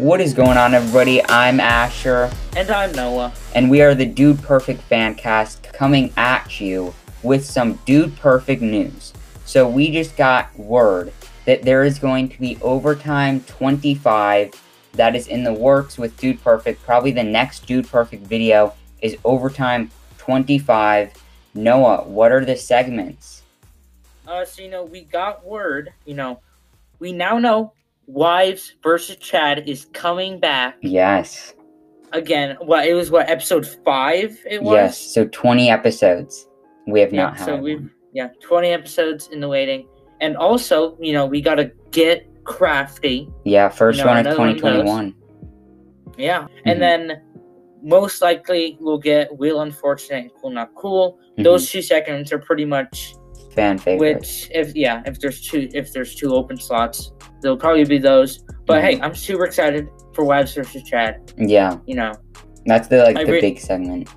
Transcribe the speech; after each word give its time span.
What 0.00 0.22
is 0.22 0.32
going 0.32 0.56
on, 0.56 0.72
everybody? 0.72 1.22
I'm 1.26 1.60
Asher, 1.60 2.32
And 2.56 2.70
I'm 2.70 2.90
Noah. 2.92 3.34
and 3.54 3.68
we 3.68 3.82
are 3.82 3.94
the 3.94 4.06
Dude 4.06 4.42
Perfect 4.42 4.88
Fancast 4.88 5.74
coming 5.74 6.10
at 6.16 6.58
you 6.58 6.94
with 7.22 7.44
some 7.44 7.74
Dude 7.84 8.16
Perfect 8.16 8.62
news. 8.62 9.12
So, 9.44 9.68
we 9.68 9.90
just 9.90 10.16
got 10.16 10.58
word 10.58 11.12
that 11.44 11.64
there 11.64 11.84
is 11.84 11.98
going 11.98 12.30
to 12.30 12.40
be 12.40 12.56
Overtime 12.62 13.42
25 13.42 14.54
that 14.94 15.14
is 15.14 15.26
in 15.26 15.44
the 15.44 15.52
works 15.52 15.98
with 15.98 16.16
Dude 16.16 16.42
Perfect. 16.42 16.82
Probably 16.82 17.10
the 17.10 17.22
next 17.22 17.66
Dude 17.66 17.86
Perfect 17.86 18.26
video 18.26 18.72
is 19.02 19.18
Overtime 19.22 19.90
25. 20.16 21.12
Noah, 21.52 22.04
what 22.04 22.32
are 22.32 22.42
the 22.42 22.56
segments? 22.56 23.42
Uh, 24.26 24.46
so, 24.46 24.62
you 24.62 24.70
know, 24.70 24.82
we 24.82 25.02
got 25.02 25.44
word, 25.44 25.92
you 26.06 26.14
know, 26.14 26.40
we 27.00 27.12
now 27.12 27.38
know 27.38 27.74
Wives 28.12 28.74
versus 28.82 29.16
Chad 29.16 29.68
is 29.68 29.84
coming 29.92 30.40
back 30.40 30.76
Yes. 30.82 31.54
again. 32.12 32.56
What, 32.60 32.86
it 32.86 32.94
was 32.94 33.10
what, 33.10 33.28
episode 33.30 33.66
five 33.84 34.36
it 34.48 34.62
was? 34.62 34.74
Yes. 34.74 34.98
So, 34.98 35.26
20 35.26 35.70
episodes. 35.70 36.48
We 36.88 37.00
have 37.00 37.12
Yeah, 37.12 37.22
not 37.26 37.36
had. 37.36 37.44
so 37.44 37.56
we've, 37.56 37.88
yeah, 38.12 38.28
20 38.42 38.68
episodes 38.70 39.28
in 39.28 39.38
the 39.40 39.48
waiting. 39.48 39.86
And 40.20 40.36
also, 40.36 40.96
you 41.00 41.12
know, 41.12 41.24
we 41.24 41.40
got 41.40 41.54
to 41.56 41.70
get 41.92 42.26
crafty. 42.44 43.28
Yeah, 43.44 43.68
first 43.68 44.00
No, 44.00 44.06
one 44.06 44.26
of 44.26 44.36
one 44.38 44.48
of 44.50 44.56
2021. 44.56 45.14
Yeah. 46.18 46.42
Mhm. 46.42 46.48
And 46.66 46.82
then 46.82 47.22
most 47.82 48.20
likely 48.20 48.76
we'll 48.80 48.98
get 48.98 49.34
Wheel 49.38 49.60
Unfortunate 49.60 50.18
and 50.24 50.30
Cool 50.40 50.50
Not 50.50 50.74
Cool. 50.74 51.16
Mhm. 51.38 51.44
Those 51.44 51.70
two 51.70 51.80
seconds 51.80 52.32
are 52.32 52.38
pretty 52.38 52.64
much 52.64 53.14
fan 53.54 53.78
favorite. 53.78 54.16
Which, 54.16 54.50
if 54.52 54.74
yeah, 54.74 55.02
if 55.06 55.20
there's 55.20 55.40
two, 55.40 55.68
if 55.72 55.92
there's 55.92 56.14
two 56.16 56.34
open 56.34 56.56
slots, 56.58 57.12
they'll 57.42 57.56
probably 57.56 57.84
be 57.84 57.98
those. 57.98 58.44
But 58.66 58.80
Mhm. 58.80 58.84
hey, 58.84 59.00
I'm 59.00 59.14
super 59.14 59.44
excited 59.44 59.88
for 60.14 60.24
Wives 60.24 60.54
versus 60.54 60.82
Chad. 60.82 61.32
yeah, 61.38 61.76
You 61.86 61.96
know, 61.96 62.12
that's 62.66 62.88
the 62.88 62.98
like 63.04 63.16
I 63.16 63.24
the 63.24 63.32
re- 63.32 63.40
big 63.40 63.58
segment. 63.58 64.08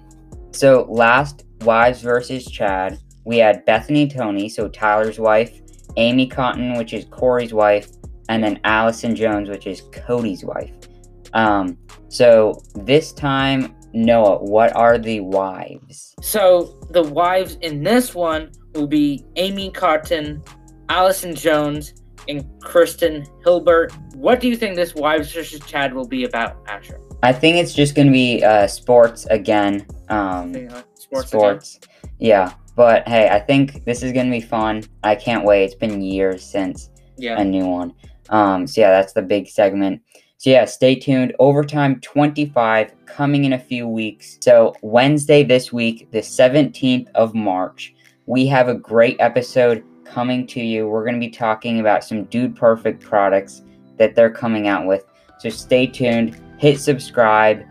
So 0.52 0.86
last 0.90 1.46
Wives 1.62 2.02
versus 2.02 2.46
Chad, 2.46 2.98
we 3.26 3.38
had 3.38 3.66
Bethany 3.66 4.08
Toney, 4.08 4.50
so 4.50 4.68
Tyler's 4.68 5.20
wife, 5.20 5.62
Amy 5.98 6.28
Cotton, 6.28 6.76
which 6.78 6.94
is 6.94 7.06
Cory's 7.06 7.54
wife, 7.54 7.88
and 8.30 8.44
then 8.44 8.60
Allison 8.64 9.16
Jones, 9.16 9.50
which 9.50 9.66
is 9.68 9.82
Cody's 9.92 10.44
wife. 10.44 10.72
Um, 11.34 11.78
so 12.10 12.62
this 12.76 13.12
time, 13.14 13.74
Noah, 13.94 14.44
what 14.44 14.76
are 14.76 14.98
the 14.98 15.20
wives? 15.22 16.16
so 16.22 16.80
the 16.92 17.04
wives 17.04 17.58
in 17.62 17.84
this 17.84 18.14
one 18.16 18.50
will 18.76 18.88
be 18.88 19.24
Amy 19.36 19.70
Cotton, 19.72 20.42
Allison 20.90 21.34
Jones, 21.36 21.94
and 22.28 22.46
Kristen 22.62 23.26
Hilbert. 23.44 23.92
What 24.16 24.40
do 24.40 24.48
you 24.48 24.56
think 24.56 24.76
this 24.76 24.96
Wives 24.96 25.32
versus 25.34 25.60
Chad 25.62 25.94
will 25.94 26.08
be 26.08 26.24
about, 26.24 26.58
Asher? 26.68 27.00
I 27.22 27.32
think 27.34 27.58
it's 27.58 27.74
just 27.74 27.96
gonna 27.96 28.12
be 28.12 28.44
uh, 28.44 28.68
sports 28.68 29.26
again. 29.28 29.86
Um, 30.10 30.52
know, 30.52 30.84
Sports. 30.96 31.28
sports. 31.30 31.80
Yeah, 32.20 32.54
but 32.76 33.08
hey, 33.08 33.30
I 33.30 33.40
think 33.40 33.86
this 33.86 34.04
is 34.04 34.12
gonna 34.12 34.32
be 34.32 34.42
fun. 34.42 34.84
I 35.04 35.16
can't 35.16 35.44
wait. 35.46 35.66
It's 35.66 35.76
been 35.76 36.02
years 36.02 36.44
since 36.44 36.90
again. 37.18 37.38
a 37.38 37.46
new 37.46 37.66
one. 37.68 37.94
Um, 38.30 38.66
so 38.68 38.82
yeah, 38.82 38.92
that's 38.92 39.14
the 39.14 39.22
big 39.22 39.48
segment. 39.48 40.02
So 40.38 40.50
yeah, 40.50 40.66
stay 40.66 40.96
tuned. 40.96 41.34
Overtime 41.40 42.02
25 42.02 42.92
coming 43.06 43.46
in 43.46 43.54
a 43.54 43.60
few 43.60 43.88
weeks. 43.88 44.38
So 44.42 44.76
Wednesday 44.82 45.44
this 45.44 45.72
week, 45.72 46.12
the 46.12 46.20
17th 46.20 47.08
of 47.16 47.34
March, 47.34 47.94
we 48.26 48.46
have 48.48 48.68
a 48.68 48.74
great 48.74 49.16
episode 49.20 49.84
coming 50.06 50.46
to 50.48 50.62
you. 50.62 50.88
We're 50.88 51.06
gonna 51.06 51.20
be 51.20 51.30
talking 51.30 51.80
about 51.80 52.04
some 52.04 52.24
Dude 52.26 52.56
Perfect 52.56 53.02
products 53.02 53.64
that 53.98 54.16
they're 54.16 54.32
coming 54.32 54.68
out 54.68 54.86
with. 54.86 55.06
So 55.40 55.50
stay 55.50 55.88
tuned. 55.88 56.40
Hit 56.58 56.80
subscribe. 56.80 57.64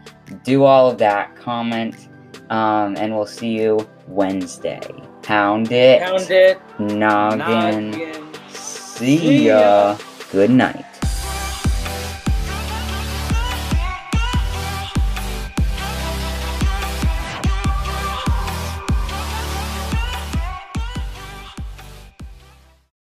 Do 0.44 0.64
all 0.64 0.90
of 0.90 0.98
that. 0.98 1.34
Comment. 1.36 2.08
Um, 2.50 2.96
and 2.96 3.14
we'll 3.14 3.26
see 3.26 3.58
you 3.58 3.88
Wednesday. 4.08 4.80
Pound 5.22 5.72
it. 5.72 6.02
Pound 6.02 6.30
it. 6.30 6.60
Noggin. 6.78 7.92
Noggin. 7.92 8.50
See 8.50 9.18
See 9.18 9.46
ya. 9.46 9.58
ya. 9.58 9.98
Good 10.30 10.50
night. 10.50 10.84